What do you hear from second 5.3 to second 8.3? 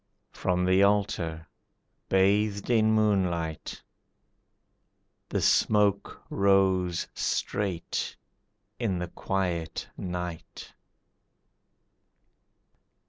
smoke rose straight